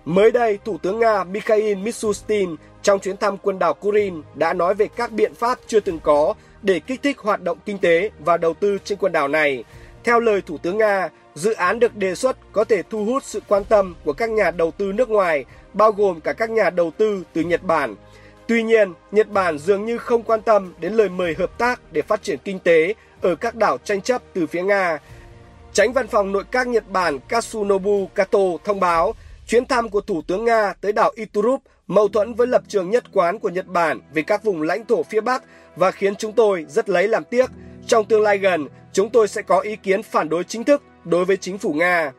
Mới 0.04 0.30
đây, 0.30 0.58
Thủ 0.64 0.78
tướng 0.78 0.98
Nga 0.98 1.24
Mikhail 1.24 1.74
Mishustin 1.74 2.56
trong 2.82 3.00
chuyến 3.00 3.16
thăm 3.16 3.38
quần 3.38 3.58
đảo 3.58 3.74
Kurin 3.74 4.22
đã 4.34 4.52
nói 4.52 4.74
về 4.74 4.88
các 4.96 5.12
biện 5.12 5.34
pháp 5.34 5.58
chưa 5.66 5.80
từng 5.80 6.00
có 6.00 6.34
để 6.62 6.80
kích 6.80 7.02
thích 7.02 7.18
hoạt 7.18 7.42
động 7.42 7.58
kinh 7.64 7.78
tế 7.78 8.10
và 8.18 8.36
đầu 8.36 8.54
tư 8.54 8.78
trên 8.84 8.98
quần 8.98 9.12
đảo 9.12 9.28
này. 9.28 9.64
Theo 10.04 10.20
lời 10.20 10.42
Thủ 10.46 10.58
tướng 10.58 10.78
Nga, 10.78 11.08
dự 11.34 11.52
án 11.52 11.80
được 11.80 11.96
đề 11.96 12.14
xuất 12.14 12.36
có 12.52 12.64
thể 12.64 12.82
thu 12.90 13.04
hút 13.04 13.24
sự 13.24 13.40
quan 13.48 13.64
tâm 13.64 13.94
của 14.04 14.12
các 14.12 14.30
nhà 14.30 14.50
đầu 14.50 14.70
tư 14.70 14.92
nước 14.92 15.10
ngoài, 15.10 15.44
bao 15.74 15.92
gồm 15.92 16.20
cả 16.20 16.32
các 16.32 16.50
nhà 16.50 16.70
đầu 16.70 16.90
tư 16.98 17.22
từ 17.32 17.40
Nhật 17.40 17.62
Bản. 17.62 17.94
Tuy 18.48 18.62
nhiên, 18.62 18.92
Nhật 19.12 19.28
Bản 19.28 19.58
dường 19.58 19.84
như 19.84 19.98
không 19.98 20.22
quan 20.22 20.42
tâm 20.42 20.74
đến 20.80 20.92
lời 20.92 21.08
mời 21.08 21.34
hợp 21.38 21.58
tác 21.58 21.92
để 21.92 22.02
phát 22.02 22.22
triển 22.22 22.38
kinh 22.44 22.58
tế 22.58 22.94
ở 23.20 23.34
các 23.34 23.54
đảo 23.54 23.78
tranh 23.84 24.00
chấp 24.00 24.22
từ 24.34 24.46
phía 24.46 24.62
Nga. 24.62 24.98
Tránh 25.72 25.92
văn 25.92 26.06
phòng 26.06 26.32
nội 26.32 26.44
các 26.50 26.66
Nhật 26.66 26.90
Bản 26.90 27.18
Katsunobu 27.28 28.08
Kato 28.14 28.38
thông 28.64 28.80
báo 28.80 29.14
chuyến 29.46 29.66
thăm 29.66 29.88
của 29.88 30.00
Thủ 30.00 30.22
tướng 30.26 30.44
Nga 30.44 30.74
tới 30.80 30.92
đảo 30.92 31.12
Iturup 31.14 31.62
mâu 31.86 32.08
thuẫn 32.08 32.34
với 32.34 32.46
lập 32.46 32.62
trường 32.68 32.90
nhất 32.90 33.04
quán 33.12 33.38
của 33.38 33.48
Nhật 33.48 33.66
Bản 33.66 34.00
về 34.12 34.22
các 34.22 34.44
vùng 34.44 34.62
lãnh 34.62 34.84
thổ 34.86 35.02
phía 35.02 35.20
Bắc 35.20 35.42
và 35.76 35.90
khiến 35.90 36.16
chúng 36.16 36.32
tôi 36.32 36.66
rất 36.68 36.88
lấy 36.88 37.08
làm 37.08 37.24
tiếc. 37.24 37.50
Trong 37.86 38.04
tương 38.04 38.22
lai 38.22 38.38
gần, 38.38 38.68
chúng 38.92 39.10
tôi 39.10 39.28
sẽ 39.28 39.42
có 39.42 39.60
ý 39.60 39.76
kiến 39.76 40.02
phản 40.02 40.28
đối 40.28 40.44
chính 40.44 40.64
thức 40.64 40.82
đối 41.04 41.24
với 41.24 41.36
chính 41.36 41.58
phủ 41.58 41.72
Nga. 41.72 42.12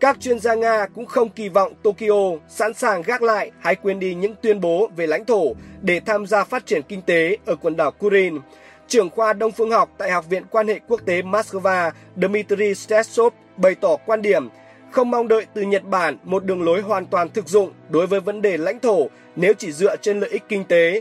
Các 0.00 0.20
chuyên 0.20 0.38
gia 0.38 0.54
Nga 0.54 0.86
cũng 0.94 1.06
không 1.06 1.28
kỳ 1.28 1.48
vọng 1.48 1.72
Tokyo 1.82 2.38
sẵn 2.48 2.74
sàng 2.74 3.02
gác 3.02 3.22
lại 3.22 3.50
hay 3.60 3.74
quên 3.74 4.00
đi 4.00 4.14
những 4.14 4.34
tuyên 4.42 4.60
bố 4.60 4.90
về 4.96 5.06
lãnh 5.06 5.24
thổ 5.24 5.52
để 5.82 6.00
tham 6.00 6.26
gia 6.26 6.44
phát 6.44 6.66
triển 6.66 6.82
kinh 6.82 7.02
tế 7.02 7.36
ở 7.46 7.56
quần 7.56 7.76
đảo 7.76 7.90
Kurin. 7.90 8.38
Trưởng 8.88 9.10
khoa 9.10 9.32
Đông 9.32 9.52
phương 9.52 9.70
học 9.70 9.90
tại 9.98 10.10
Học 10.10 10.24
viện 10.28 10.42
Quan 10.50 10.68
hệ 10.68 10.80
Quốc 10.88 11.00
tế 11.04 11.22
Moscow 11.22 11.90
Dmitry 12.16 12.74
Stetsov 12.74 13.32
bày 13.56 13.74
tỏ 13.74 13.96
quan 14.06 14.22
điểm 14.22 14.48
không 14.90 15.10
mong 15.10 15.28
đợi 15.28 15.46
từ 15.54 15.62
Nhật 15.62 15.84
Bản 15.84 16.18
một 16.24 16.44
đường 16.44 16.62
lối 16.62 16.80
hoàn 16.80 17.06
toàn 17.06 17.28
thực 17.28 17.48
dụng 17.48 17.72
đối 17.90 18.06
với 18.06 18.20
vấn 18.20 18.42
đề 18.42 18.56
lãnh 18.56 18.80
thổ 18.80 19.06
nếu 19.36 19.54
chỉ 19.54 19.72
dựa 19.72 19.96
trên 19.96 20.20
lợi 20.20 20.30
ích 20.30 20.42
kinh 20.48 20.64
tế. 20.64 21.00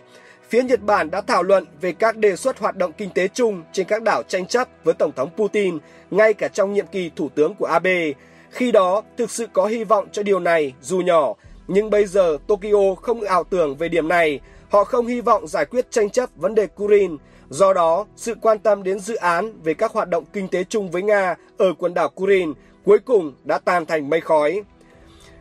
Phía 0.49 0.63
Nhật 0.63 0.81
Bản 0.81 1.11
đã 1.11 1.21
thảo 1.21 1.43
luận 1.43 1.65
về 1.81 1.93
các 1.93 2.17
đề 2.17 2.35
xuất 2.35 2.59
hoạt 2.59 2.75
động 2.75 2.91
kinh 2.91 3.09
tế 3.09 3.27
chung 3.27 3.63
trên 3.71 3.87
các 3.87 4.03
đảo 4.03 4.23
tranh 4.27 4.45
chấp 4.45 4.67
với 4.83 4.93
Tổng 4.93 5.11
thống 5.15 5.29
Putin, 5.37 5.77
ngay 6.11 6.33
cả 6.33 6.47
trong 6.47 6.73
nhiệm 6.73 6.87
kỳ 6.87 7.11
thủ 7.15 7.29
tướng 7.35 7.55
của 7.55 7.65
Abe. 7.65 8.11
Khi 8.55 8.71
đó, 8.71 9.03
thực 9.17 9.31
sự 9.31 9.47
có 9.53 9.65
hy 9.65 9.83
vọng 9.83 10.07
cho 10.11 10.23
điều 10.23 10.39
này 10.39 10.73
dù 10.81 10.99
nhỏ, 10.99 11.33
nhưng 11.67 11.89
bây 11.89 12.05
giờ 12.05 12.37
Tokyo 12.47 12.95
không 13.01 13.21
ảo 13.21 13.43
tưởng 13.43 13.75
về 13.75 13.89
điểm 13.89 14.07
này. 14.07 14.39
Họ 14.69 14.83
không 14.83 15.07
hy 15.07 15.21
vọng 15.21 15.47
giải 15.47 15.65
quyết 15.65 15.91
tranh 15.91 16.09
chấp 16.09 16.29
vấn 16.35 16.55
đề 16.55 16.67
Kurin. 16.67 17.17
Do 17.49 17.73
đó, 17.73 18.05
sự 18.15 18.35
quan 18.41 18.59
tâm 18.59 18.83
đến 18.83 18.99
dự 18.99 19.15
án 19.15 19.61
về 19.63 19.73
các 19.73 19.91
hoạt 19.91 20.09
động 20.09 20.23
kinh 20.33 20.47
tế 20.47 20.63
chung 20.63 20.91
với 20.91 21.01
Nga 21.01 21.35
ở 21.57 21.73
quần 21.77 21.93
đảo 21.93 22.09
Kurin 22.09 22.53
cuối 22.85 22.99
cùng 22.99 23.33
đã 23.43 23.57
tan 23.57 23.85
thành 23.85 24.09
mây 24.09 24.21
khói. 24.21 24.61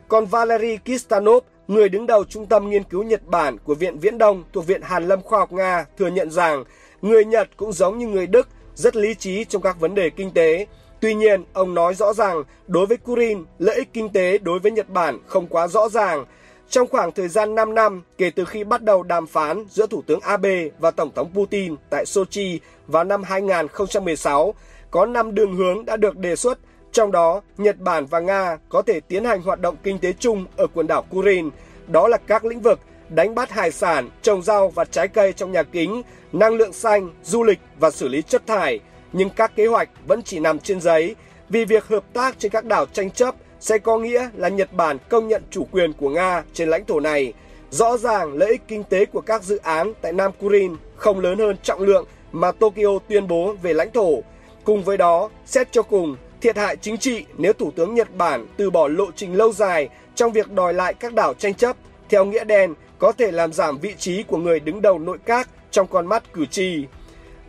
Còn 0.09 0.27
Valery 0.27 0.77
Kistanov, 0.77 1.45
người 1.69 1.89
đứng 1.89 2.07
đầu 2.07 2.25
Trung 2.25 2.47
tâm 2.47 2.71
Nghiên 2.71 2.85
cứu 2.85 3.03
Nhật 3.03 3.27
Bản 3.27 3.59
của 3.59 3.75
Viện 3.75 3.99
Viễn 3.99 4.19
Đông 4.19 4.45
thuộc 4.53 4.67
Viện 4.67 4.83
Hàn 4.83 5.09
Lâm 5.09 5.23
Khoa 5.23 5.39
học 5.39 5.53
Nga 5.53 5.87
thừa 5.99 6.09
nhận 6.09 6.31
rằng 6.31 6.65
người 7.03 7.25
Nhật 7.25 7.49
cũng 7.57 7.73
giống 7.73 7.99
như 7.99 8.07
người 8.07 8.27
Đức, 8.27 8.49
rất 8.75 8.97
lý 8.97 9.15
trí 9.15 9.45
trong 9.45 9.63
các 9.63 9.81
vấn 9.81 9.95
đề 9.95 10.11
kinh 10.11 10.31
tế. 10.31 10.67
Tuy 11.05 11.15
nhiên, 11.15 11.45
ông 11.53 11.75
nói 11.75 11.95
rõ 11.95 12.13
rằng 12.13 12.43
đối 12.67 12.87
với 12.87 12.97
Kurin, 12.97 13.45
lợi 13.59 13.77
ích 13.77 13.89
kinh 13.93 14.09
tế 14.09 14.39
đối 14.39 14.59
với 14.59 14.73
Nhật 14.73 14.89
Bản 14.89 15.19
không 15.27 15.47
quá 15.47 15.67
rõ 15.67 15.89
ràng. 15.89 16.25
Trong 16.69 16.89
khoảng 16.89 17.13
thời 17.13 17.29
gian 17.29 17.55
5 17.55 17.75
năm 17.75 18.03
kể 18.19 18.31
từ 18.31 18.45
khi 18.45 18.65
bắt 18.65 18.83
đầu 18.83 19.03
đàm 19.03 19.27
phán 19.27 19.65
giữa 19.71 19.87
Thủ 19.87 20.03
tướng 20.07 20.21
Abe 20.21 20.69
và 20.79 20.91
Tổng 20.91 21.11
thống 21.15 21.31
Putin 21.35 21.75
tại 21.91 22.07
Sochi 22.07 22.61
vào 22.87 23.05
năm 23.05 23.23
2016, 23.23 24.55
có 24.91 25.07
5 25.07 25.35
đường 25.35 25.57
hướng 25.57 25.85
đã 25.85 25.97
được 25.97 26.17
đề 26.17 26.37
xuất 26.37 26.59
trong 26.93 27.13
đó, 27.13 27.41
Nhật 27.59 27.79
Bản 27.79 28.07
và 28.07 28.21
Nga 28.21 28.59
có 28.69 28.83
thể 28.83 29.01
tiến 29.01 29.25
hành 29.25 29.43
hoạt 29.43 29.61
động 29.61 29.77
kinh 29.83 29.99
tế 29.99 30.13
chung 30.13 30.45
ở 30.57 30.67
quần 30.75 30.87
đảo 30.87 31.03
Kurin, 31.03 31.51
đó 31.87 32.09
là 32.09 32.17
các 32.17 32.45
lĩnh 32.45 32.61
vực 32.61 32.81
đánh 33.09 33.35
bắt 33.35 33.51
hải 33.51 33.71
sản, 33.71 34.11
trồng 34.23 34.43
rau 34.43 34.69
và 34.69 34.85
trái 34.85 35.09
cây 35.09 35.33
trong 35.33 35.53
nhà 35.53 35.63
kính, 35.63 36.03
năng 36.33 36.55
lượng 36.55 36.73
xanh, 36.73 37.11
du 37.25 37.43
lịch 37.43 37.59
và 37.79 37.91
xử 37.91 38.09
lý 38.09 38.23
chất 38.23 38.47
thải. 38.47 38.81
Nhưng 39.17 39.31
các 39.31 39.57
kế 39.57 39.67
hoạch 39.67 39.89
vẫn 40.07 40.23
chỉ 40.23 40.39
nằm 40.39 40.59
trên 40.59 40.81
giấy. 40.81 41.15
vì 41.49 41.65
việc 41.65 41.85
hợp 41.85 42.05
tác 42.13 42.39
trên 42.39 42.53
các 42.53 42.65
đảo 42.65 42.87
tranh 42.87 43.11
chấp 43.11 43.35
sẽ 43.61 43.79
có 43.79 43.99
nghĩa 43.99 44.29
là 44.35 44.49
Nhật 44.49 44.73
Bản 44.73 44.99
công 45.09 45.29
nhận 45.29 45.43
chủ 45.51 45.67
quyền 45.71 45.93
của 45.93 46.11
Nga 46.11 46.43
trên 46.53 46.69
lãnh 46.69 46.85
thổ 46.85 47.01
này. 47.01 47.33
Rõ 47.71 47.97
ràng 47.97 48.33
lợi 48.33 48.51
ích 48.51 48.63
kinh 48.69 48.85
tế 48.85 49.05
của 49.05 49.21
các 49.21 49.43
dự 49.43 49.57
án 49.57 49.93
tại 50.01 50.13
Nam 50.13 50.33
Kurin 50.41 50.77
không 50.97 51.21
lớn 51.21 51.39
hơn 51.39 51.57
trọng 51.63 51.83
lượng 51.83 52.07
mà 52.33 52.53
Tokyo 52.53 52.99
tuyên 53.09 53.29
bố 53.29 53.55
về 53.63 53.73
lãnh 53.73 53.91
thổ. 53.91 54.23
Cùng 54.65 54.83
với 54.83 54.97
đó, 54.97 55.31
xét 55.47 55.73
cho 55.73 55.83
cùng, 55.83 56.17
thiệt 56.41 56.57
hại 56.57 56.77
chính 56.77 56.99
trị 56.99 57.25
nếu 57.39 57.53
Thủ 57.53 57.71
tướng 57.71 57.95
Nhật 57.95 58.17
Bản 58.17 58.47
từ 58.57 58.71
bỏ 58.71 58.89
lộ 58.89 59.07
trình 59.17 59.35
lâu 59.35 59.53
dài 59.53 59.89
trong 60.15 60.33
việc 60.33 60.53
đòi 60.53 60.75
lại 60.75 60.95
các 60.95 61.15
đảo 61.15 61.35
tranh 61.35 61.55
chấp, 61.55 61.77
theo 62.09 62.25
nghĩa 62.25 62.45
đen 62.45 62.75
có 62.99 63.13
thể 63.13 63.33
làm 63.33 63.53
giảm 63.53 63.79
vị 63.79 63.95
trí 63.99 64.23
của 64.23 64.37
người 64.37 64.61
đứng 64.61 64.83
đầu 64.83 64.99
nội 64.99 65.19
các 65.25 65.49
trong 65.71 65.87
con 65.87 66.07
mắt 66.07 66.33
cử 66.33 66.47
tri. 66.47 66.85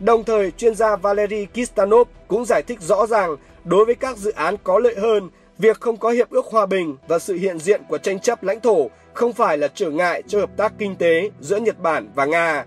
Đồng 0.00 0.24
thời, 0.24 0.50
chuyên 0.50 0.74
gia 0.74 0.96
Valery 0.96 1.46
Kistanov 1.46 2.08
cũng 2.28 2.44
giải 2.44 2.62
thích 2.62 2.80
rõ 2.80 3.06
ràng 3.06 3.36
đối 3.64 3.84
với 3.84 3.94
các 3.94 4.16
dự 4.16 4.32
án 4.32 4.56
có 4.64 4.78
lợi 4.78 4.94
hơn, 4.94 5.30
việc 5.58 5.80
không 5.80 5.96
có 5.96 6.10
hiệp 6.10 6.30
ước 6.30 6.46
hòa 6.46 6.66
bình 6.66 6.96
và 7.08 7.18
sự 7.18 7.34
hiện 7.34 7.58
diện 7.58 7.82
của 7.88 7.98
tranh 7.98 8.20
chấp 8.20 8.42
lãnh 8.42 8.60
thổ 8.60 8.90
không 9.14 9.32
phải 9.32 9.58
là 9.58 9.68
trở 9.74 9.90
ngại 9.90 10.22
cho 10.26 10.38
hợp 10.38 10.50
tác 10.56 10.72
kinh 10.78 10.96
tế 10.96 11.30
giữa 11.40 11.56
Nhật 11.56 11.78
Bản 11.78 12.08
và 12.14 12.24
Nga. 12.24 12.64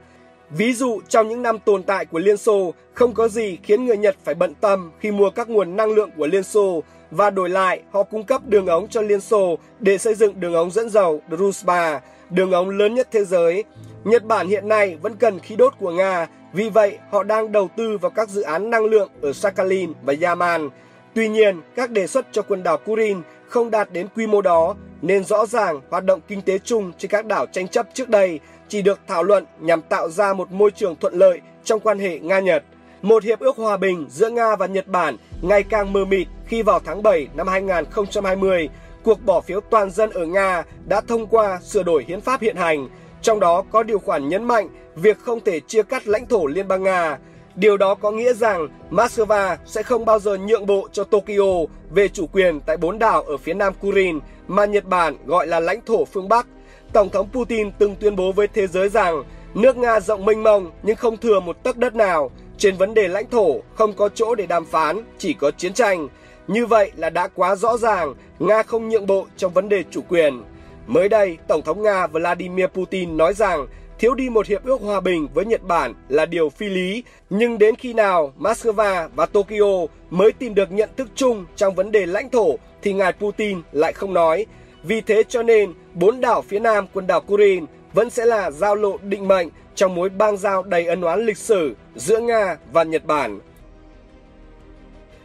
Ví 0.49 0.73
dụ 0.73 1.01
trong 1.09 1.27
những 1.27 1.41
năm 1.41 1.59
tồn 1.59 1.83
tại 1.83 2.05
của 2.05 2.19
Liên 2.19 2.37
Xô, 2.37 2.73
không 2.93 3.13
có 3.13 3.27
gì 3.27 3.57
khiến 3.63 3.85
người 3.85 3.97
Nhật 3.97 4.15
phải 4.23 4.35
bận 4.35 4.53
tâm 4.61 4.91
khi 4.99 5.11
mua 5.11 5.29
các 5.29 5.49
nguồn 5.49 5.75
năng 5.75 5.91
lượng 5.91 6.09
của 6.17 6.27
Liên 6.27 6.43
Xô 6.43 6.83
và 7.11 7.29
đổi 7.29 7.49
lại 7.49 7.81
họ 7.91 8.03
cung 8.03 8.23
cấp 8.23 8.41
đường 8.45 8.67
ống 8.67 8.87
cho 8.87 9.01
Liên 9.01 9.21
Xô 9.21 9.57
để 9.79 9.97
xây 9.97 10.15
dựng 10.15 10.39
đường 10.39 10.53
ống 10.53 10.71
dẫn 10.71 10.89
dầu 10.89 11.21
Druzhba, 11.29 11.99
đường 12.29 12.51
ống 12.51 12.69
lớn 12.69 12.95
nhất 12.95 13.07
thế 13.11 13.25
giới. 13.25 13.63
Nhật 14.03 14.23
Bản 14.23 14.47
hiện 14.47 14.67
nay 14.67 14.97
vẫn 15.01 15.15
cần 15.15 15.39
khí 15.39 15.55
đốt 15.55 15.73
của 15.79 15.91
Nga, 15.91 16.27
vì 16.53 16.69
vậy 16.69 16.97
họ 17.11 17.23
đang 17.23 17.51
đầu 17.51 17.69
tư 17.75 17.97
vào 17.97 18.11
các 18.11 18.29
dự 18.29 18.41
án 18.41 18.69
năng 18.69 18.85
lượng 18.85 19.09
ở 19.21 19.33
Sakhalin 19.33 19.93
và 20.03 20.13
Yaman. 20.21 20.69
Tuy 21.13 21.29
nhiên, 21.29 21.61
các 21.75 21.91
đề 21.91 22.07
xuất 22.07 22.25
cho 22.31 22.41
quần 22.41 22.63
đảo 22.63 22.77
Kurin 22.77 23.21
không 23.47 23.71
đạt 23.71 23.91
đến 23.91 24.07
quy 24.15 24.27
mô 24.27 24.41
đó, 24.41 24.75
nên 25.01 25.23
rõ 25.23 25.45
ràng 25.45 25.81
hoạt 25.89 26.05
động 26.05 26.19
kinh 26.27 26.41
tế 26.41 26.59
chung 26.59 26.91
trên 26.97 27.11
các 27.11 27.25
đảo 27.25 27.45
tranh 27.45 27.67
chấp 27.67 27.87
trước 27.93 28.09
đây 28.09 28.39
chỉ 28.67 28.81
được 28.81 28.99
thảo 29.07 29.23
luận 29.23 29.45
nhằm 29.59 29.81
tạo 29.81 30.09
ra 30.09 30.33
một 30.33 30.51
môi 30.51 30.71
trường 30.71 30.95
thuận 30.95 31.13
lợi 31.13 31.41
trong 31.63 31.79
quan 31.79 31.99
hệ 31.99 32.19
Nga-Nhật. 32.19 32.63
Một 33.01 33.23
hiệp 33.23 33.39
ước 33.39 33.57
hòa 33.57 33.77
bình 33.77 34.05
giữa 34.09 34.29
Nga 34.29 34.55
và 34.55 34.65
Nhật 34.65 34.87
Bản 34.87 35.17
ngày 35.41 35.63
càng 35.63 35.93
mờ 35.93 36.05
mịt 36.05 36.27
khi 36.45 36.61
vào 36.61 36.79
tháng 36.79 37.03
7 37.03 37.27
năm 37.35 37.47
2020, 37.47 38.69
cuộc 39.03 39.25
bỏ 39.25 39.41
phiếu 39.41 39.61
toàn 39.61 39.91
dân 39.91 40.09
ở 40.09 40.25
Nga 40.25 40.63
đã 40.87 41.01
thông 41.01 41.27
qua 41.27 41.59
sửa 41.63 41.83
đổi 41.83 42.05
hiến 42.07 42.21
pháp 42.21 42.41
hiện 42.41 42.55
hành, 42.55 42.87
trong 43.21 43.39
đó 43.39 43.63
có 43.71 43.83
điều 43.83 43.99
khoản 43.99 44.29
nhấn 44.29 44.43
mạnh 44.43 44.69
việc 44.95 45.19
không 45.19 45.39
thể 45.39 45.59
chia 45.59 45.83
cắt 45.83 46.07
lãnh 46.07 46.25
thổ 46.25 46.47
Liên 46.47 46.67
bang 46.67 46.83
Nga. 46.83 47.17
Điều 47.55 47.77
đó 47.77 47.95
có 47.95 48.11
nghĩa 48.11 48.33
rằng 48.33 48.67
Moscow 48.91 49.57
sẽ 49.65 49.83
không 49.83 50.05
bao 50.05 50.19
giờ 50.19 50.37
nhượng 50.37 50.65
bộ 50.65 50.87
cho 50.91 51.03
Tokyo 51.03 51.65
về 51.89 52.07
chủ 52.07 52.27
quyền 52.27 52.59
tại 52.59 52.77
bốn 52.77 52.99
đảo 52.99 53.21
ở 53.21 53.37
phía 53.37 53.53
nam 53.53 53.73
Kurin 53.81 54.19
mà 54.47 54.65
Nhật 54.65 54.85
Bản 54.85 55.17
gọi 55.25 55.47
là 55.47 55.59
lãnh 55.59 55.81
thổ 55.85 56.05
phương 56.05 56.29
Bắc. 56.29 56.47
Tổng 56.93 57.09
thống 57.09 57.27
Putin 57.33 57.71
từng 57.71 57.95
tuyên 57.95 58.15
bố 58.15 58.31
với 58.31 58.47
thế 58.47 58.67
giới 58.67 58.89
rằng 58.89 59.23
nước 59.53 59.77
Nga 59.77 59.99
rộng 59.99 60.25
mênh 60.25 60.43
mông 60.43 60.71
nhưng 60.83 60.95
không 60.95 61.17
thừa 61.17 61.39
một 61.39 61.63
tấc 61.63 61.77
đất 61.77 61.95
nào. 61.95 62.31
Trên 62.57 62.75
vấn 62.75 62.93
đề 62.93 63.07
lãnh 63.07 63.29
thổ 63.29 63.59
không 63.75 63.93
có 63.93 64.09
chỗ 64.09 64.35
để 64.35 64.45
đàm 64.45 64.65
phán, 64.65 65.03
chỉ 65.17 65.33
có 65.33 65.51
chiến 65.51 65.73
tranh. 65.73 66.07
Như 66.47 66.65
vậy 66.65 66.91
là 66.95 67.09
đã 67.09 67.27
quá 67.27 67.55
rõ 67.55 67.77
ràng, 67.77 68.13
Nga 68.39 68.63
không 68.63 68.89
nhượng 68.89 69.07
bộ 69.07 69.27
trong 69.37 69.53
vấn 69.53 69.69
đề 69.69 69.83
chủ 69.91 70.01
quyền. 70.09 70.43
Mới 70.89 71.09
đây, 71.09 71.37
Tổng 71.47 71.61
thống 71.61 71.83
Nga 71.83 72.07
Vladimir 72.07 72.65
Putin 72.67 73.17
nói 73.17 73.33
rằng 73.33 73.67
thiếu 73.99 74.15
đi 74.15 74.29
một 74.29 74.47
hiệp 74.47 74.65
ước 74.65 74.81
hòa 74.81 74.99
bình 74.99 75.27
với 75.33 75.45
Nhật 75.45 75.61
Bản 75.63 75.93
là 76.09 76.25
điều 76.25 76.49
phi 76.49 76.69
lý, 76.69 77.03
nhưng 77.29 77.57
đến 77.57 77.75
khi 77.75 77.93
nào 77.93 78.33
Moscow 78.39 79.09
và 79.15 79.25
Tokyo 79.25 79.87
mới 80.09 80.31
tìm 80.31 80.55
được 80.55 80.71
nhận 80.71 80.89
thức 80.97 81.07
chung 81.15 81.45
trong 81.55 81.75
vấn 81.75 81.91
đề 81.91 82.05
lãnh 82.05 82.29
thổ 82.29 82.55
thì 82.81 82.93
ngài 82.93 83.13
Putin 83.13 83.61
lại 83.71 83.93
không 83.93 84.13
nói. 84.13 84.45
Vì 84.83 85.01
thế 85.01 85.23
cho 85.29 85.43
nên, 85.43 85.73
bốn 85.93 86.21
đảo 86.21 86.41
phía 86.41 86.59
nam 86.59 86.87
quần 86.93 87.07
đảo 87.07 87.21
Kurin 87.21 87.65
vẫn 87.93 88.09
sẽ 88.09 88.25
là 88.25 88.51
giao 88.51 88.75
lộ 88.75 88.97
định 88.97 89.27
mệnh 89.27 89.47
trong 89.75 89.95
mối 89.95 90.09
bang 90.09 90.37
giao 90.37 90.63
đầy 90.63 90.85
ân 90.85 91.01
oán 91.01 91.25
lịch 91.25 91.37
sử 91.37 91.75
giữa 91.95 92.19
Nga 92.19 92.57
và 92.71 92.83
Nhật 92.83 93.05
Bản. 93.05 93.39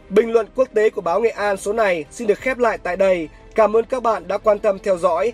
Bình 0.09 0.31
luận 0.31 0.47
quốc 0.55 0.69
tế 0.73 0.89
của 0.89 1.01
báo 1.01 1.21
Nghệ 1.21 1.29
An 1.29 1.57
số 1.57 1.73
này 1.73 2.05
xin 2.11 2.27
được 2.27 2.39
khép 2.39 2.57
lại 2.57 2.77
tại 2.83 2.97
đây. 2.97 3.29
Cảm 3.55 3.75
ơn 3.75 3.85
các 3.85 4.03
bạn 4.03 4.27
đã 4.27 4.37
quan 4.37 4.59
tâm 4.59 4.79
theo 4.79 4.97
dõi. 4.97 5.33